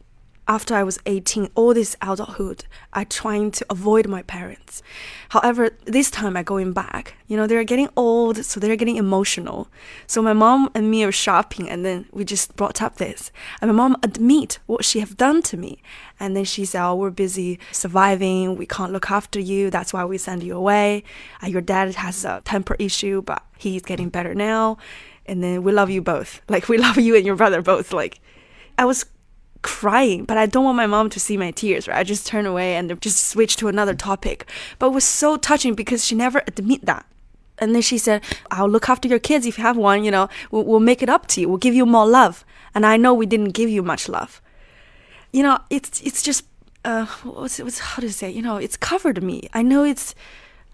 [0.46, 4.82] After I was 18, all this adulthood, I trying to avoid my parents.
[5.30, 9.68] However, this time I going back, you know, they're getting old, so they're getting emotional.
[10.06, 13.32] So my mom and me are shopping, and then we just brought up this,
[13.62, 15.80] and my mom admit what she have done to me,
[16.20, 18.56] and then she said, "Oh, we're busy surviving.
[18.56, 19.70] We can't look after you.
[19.70, 21.04] That's why we send you away.
[21.42, 24.76] Uh, your dad has a temper issue, but he's getting better now,
[25.24, 26.42] and then we love you both.
[26.50, 27.94] Like we love you and your brother both.
[27.94, 28.20] Like,
[28.76, 29.06] I was."
[29.64, 31.98] Crying, but I don't want my mom to see my tears, right?
[31.98, 34.46] I just turn away and just switch to another topic.
[34.78, 37.04] But it was so touching because she never admit that.
[37.58, 40.28] And then she said, I'll look after your kids if you have one, you know,
[40.50, 41.48] we'll, we'll make it up to you.
[41.48, 42.44] We'll give you more love.
[42.74, 44.40] And I know we didn't give you much love.
[45.32, 46.44] You know, it's it's just
[46.84, 49.48] uh what's what's how to say, you know, it's covered me.
[49.52, 50.14] I know it's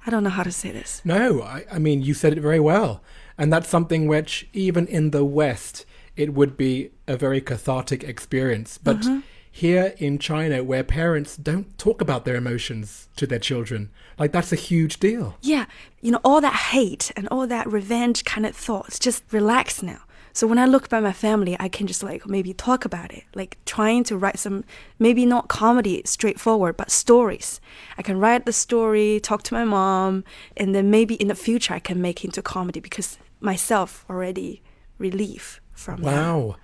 [0.06, 1.02] I don't know how to say this.
[1.04, 3.02] No, I, I mean, you said it very well.
[3.36, 5.86] And that's something which, even in the West,
[6.22, 8.78] it would be a very cathartic experience.
[8.78, 9.20] But Mm-hmm.
[9.50, 14.52] here in China, where parents don't talk about their emotions to their children, like that's
[14.52, 15.26] a huge deal.
[15.52, 15.64] Yeah,
[16.04, 20.00] you know, all that hate and all that revenge kind of thoughts just relax now.
[20.32, 23.24] So when I look by my family, I can just like maybe talk about it,
[23.34, 24.62] like trying to write some,
[24.98, 27.60] maybe not comedy straightforward, but stories.
[27.98, 30.22] I can write the story, talk to my mom,
[30.56, 34.62] and then maybe in the future I can make into comedy because myself already
[34.98, 36.12] relief from that.
[36.12, 36.56] Wow.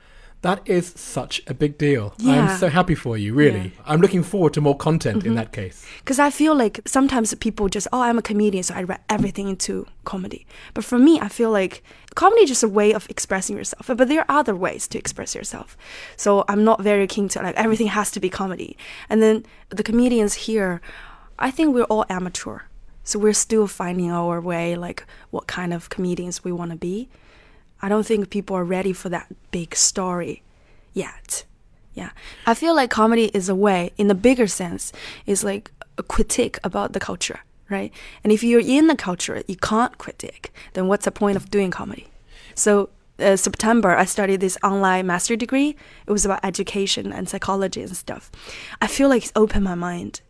[0.43, 2.15] That is such a big deal.
[2.19, 2.35] Yeah.
[2.35, 3.59] I'm so happy for you, really.
[3.59, 3.65] Yeah.
[3.65, 3.91] Mm-hmm.
[3.91, 5.85] I'm looking forward to more content in that case.
[5.99, 9.49] Because I feel like sometimes people just, oh, I'm a comedian, so I write everything
[9.49, 10.47] into comedy.
[10.75, 11.83] But for me, I feel like
[12.15, 13.87] comedy is just a way of expressing yourself.
[13.87, 15.77] But there are other ways to express yourself.
[16.17, 18.77] So I'm not very keen to, like, everything has to be comedy.
[19.09, 20.81] And then the comedians here,
[21.41, 22.59] I think we're all amateur.
[23.03, 27.09] So we're still finding our way, like, what kind of comedians we want to be.
[27.83, 30.43] I don't think people are ready for that big story
[30.93, 31.45] yet.
[31.95, 32.11] Yeah.
[32.47, 34.93] I feel like comedy is a way, in the bigger sense,
[35.25, 37.93] is like a critique about the culture, right?
[38.23, 41.71] And if you're in the culture, you can't critique, then what's the point of doing
[41.71, 42.09] comedy?
[42.55, 45.75] So, uh, September, I started this online master degree.
[46.07, 48.31] It was about education and psychology and stuff.
[48.83, 50.21] I feel like it's opened my mind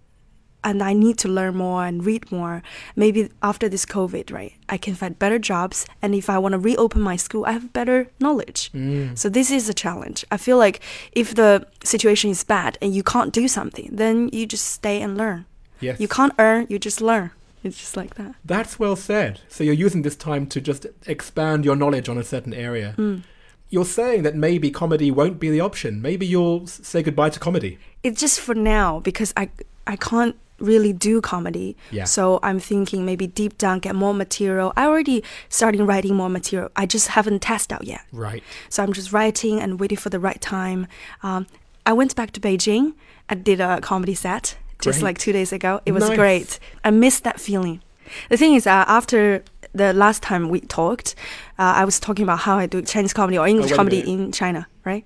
[0.66, 2.60] and I need to learn more and read more.
[2.96, 5.86] Maybe after this COVID, right, I can find better jobs.
[6.02, 8.70] And if I want to reopen my school, I have better knowledge.
[9.14, 10.24] So this is a challenge.
[10.30, 10.80] I feel like
[11.12, 15.16] if the situation is bad and you can't do something, then you just stay and
[15.16, 15.46] learn.
[15.80, 16.00] Yes.
[16.00, 17.30] You can't earn, you just learn.
[17.62, 18.34] It's just like that.
[18.44, 19.40] That's well said.
[19.48, 22.94] So you're using this time to just expand your knowledge on a certain area.
[22.98, 23.22] Mm.
[23.70, 26.02] You're saying that maybe comedy won't be the option.
[26.02, 27.78] Maybe you'll say goodbye to comedy.
[28.02, 29.50] It's just for now because I
[29.86, 31.76] I can't really do comedy.
[31.90, 32.04] Yeah.
[32.04, 34.72] So I'm thinking maybe deep down get more material.
[34.76, 36.70] I already starting writing more material.
[36.76, 38.02] I just haven't tested out yet.
[38.12, 38.42] Right.
[38.68, 40.86] So I'm just writing and waiting for the right time.
[41.22, 41.46] Um,
[41.84, 42.94] I went back to Beijing.
[43.28, 45.04] I did a comedy set just Great.
[45.04, 45.80] like two days ago.
[45.86, 46.16] It was Nice.
[46.18, 46.58] great.
[46.84, 47.82] I missed that feeling.
[48.30, 49.42] The thing is, uh, after
[49.74, 51.14] the last time we talked,
[51.58, 53.98] uh, I was talking about how I do Chinese comedy or English wait a comedy
[54.00, 55.04] in China, right?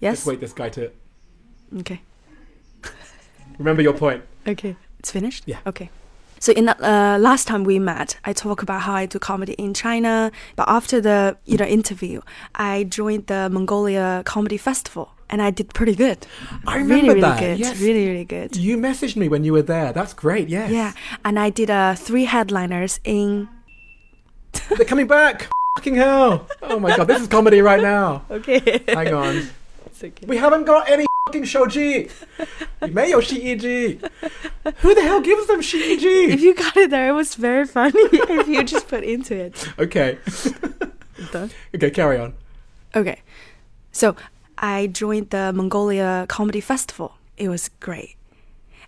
[0.00, 0.26] Let's Yes.
[0.26, 0.90] wait this guy to
[1.80, 2.00] Okay.
[3.58, 4.22] remember your point.
[4.46, 4.76] Okay.
[4.98, 5.44] It's finished?
[5.46, 5.58] Yeah.
[5.66, 5.90] Okay.
[6.40, 9.52] So in the uh, last time we met, I talked about how I do comedy
[9.54, 10.32] in China.
[10.56, 12.22] But after the you know interview,
[12.54, 16.26] I joined the Mongolia Comedy Festival, and I did pretty good.
[16.66, 17.58] I really, remember really that, good.
[17.58, 17.78] yes.
[17.78, 18.56] Really, really good.
[18.56, 19.92] You messaged me when you were there.
[19.92, 20.48] That's great.
[20.48, 20.70] Yes.
[20.70, 20.92] Yeah,
[21.26, 23.48] and I did uh, three headliners in.
[24.76, 25.48] They're coming back.
[25.76, 26.48] Fucking hell.
[26.62, 28.24] Oh my god, this is comedy right now.
[28.30, 28.82] Okay.
[28.88, 29.48] Hang on.
[29.86, 30.26] It's okay.
[30.26, 32.10] We haven't got any fucking.
[32.92, 33.98] 没有 shiji.
[34.82, 36.28] Who the hell gives them Shiji?
[36.30, 37.92] If you got it there, it was very funny.
[38.12, 39.68] if you just put into it.
[39.78, 40.18] Okay.
[41.32, 41.50] Done.
[41.74, 42.34] Okay, carry on.
[42.94, 43.20] Okay.
[43.92, 44.16] So
[44.58, 47.14] I joined the Mongolia Comedy Festival.
[47.36, 48.16] It was great.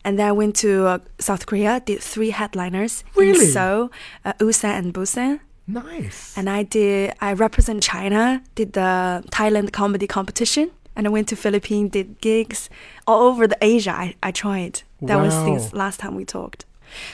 [0.05, 3.39] And then I went to uh, South Korea, did three headliners Really?
[3.47, 3.93] in Seoul,
[4.25, 5.41] uh, Ulsan and Busan.
[5.69, 6.37] Nice.
[6.37, 10.73] And I did, I represent China, did the Thailand comedy competition.
[10.95, 12.69] And I went to Philippines, did gigs
[13.07, 13.93] all over the Asia.
[13.93, 14.83] I, I tried.
[15.01, 16.65] That was since last time we talked.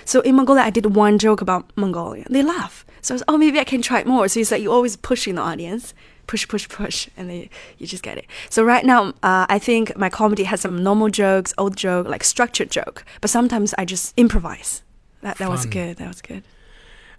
[0.04, 2.24] So in Mongolia, I did one joke about Mongolia.
[2.28, 2.84] They laugh.
[3.00, 4.28] So I was, oh, maybe I can try it more.
[4.28, 5.94] So it's like you always pushing the audience,
[6.26, 7.48] push, push, push, and then
[7.78, 8.26] you just get it.
[8.50, 12.24] So right now, uh, I think my comedy has some normal jokes, old joke, like
[12.24, 13.04] structured joke.
[13.20, 14.82] But sometimes I just improvise.
[15.22, 15.96] That that was good.
[15.96, 16.42] That was good.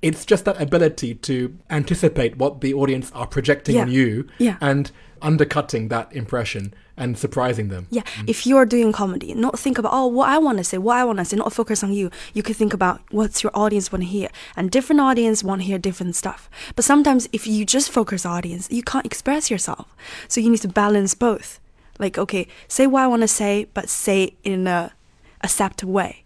[0.02, 3.82] It's just that ability to anticipate what the audience are projecting Yeah.
[3.82, 4.58] on you Yeah.
[4.62, 4.91] and
[5.22, 7.88] undercutting that impression and surprising them.
[7.89, 8.30] Yeah, mm.
[8.30, 11.04] if you're doing comedy, not think about oh what I want to say, what I
[11.04, 12.10] want to say, not focus on you.
[12.34, 15.68] You could think about what's your audience want to hear, and different audience want to
[15.68, 16.50] hear different stuff.
[16.76, 19.88] But sometimes if you just focus on audience, you can't express yourself.
[20.28, 21.60] So you need to balance both.
[22.00, 24.93] Like okay, say what I want to say, but say in a
[25.41, 26.24] acceptable way.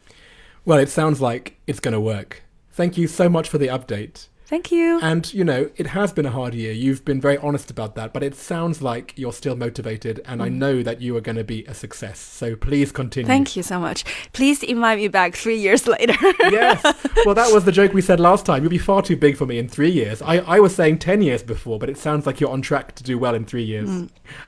[0.65, 2.42] Well, it sounds like it's going to work.
[2.73, 4.27] Thank you so much for the update.
[4.47, 4.99] Thank you.
[5.01, 6.73] And, you know, it has been a hard year.
[6.73, 10.49] You've been very honest about that, but it sounds like you're still motivated, and I
[10.49, 12.19] know that you are going to be a success.
[12.19, 13.25] So please continue.
[13.25, 13.29] Mm.
[13.29, 14.03] Thank you so much.
[14.33, 16.13] Please invite me back three years later.
[16.39, 16.83] yes.
[17.25, 18.61] Well, that was the joke we said last time.
[18.61, 20.21] You'll be far too big for me in three years.
[20.21, 23.03] I, I was saying 10 years before, but it sounds like you're on track to
[23.03, 23.89] do well in three years.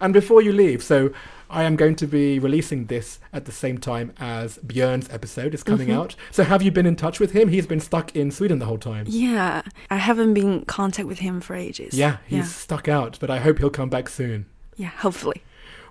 [0.01, 1.11] And before you leave, so
[1.49, 5.63] I am going to be releasing this at the same time as Björn's episode is
[5.63, 5.99] coming mm-hmm.
[5.99, 6.15] out.
[6.31, 7.49] So have you been in touch with him?
[7.49, 9.05] He's been stuck in Sweden the whole time.
[9.07, 11.93] yeah, I haven't been in contact with him for ages.
[11.93, 14.45] Yeah, he's yeah, stuck out, but I hope he'll come back soon.
[14.75, 14.89] yeah.
[14.89, 15.41] Hopefully,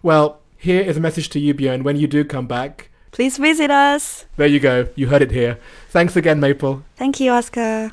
[0.03, 1.83] Well, here is a message to you, Björn.
[1.83, 4.27] When you do come back, please visit us.
[4.37, 4.89] there you go.
[4.95, 5.59] You heard it here.
[5.91, 6.83] Thanks again, Maple.
[6.97, 7.93] Thank you, Oscar.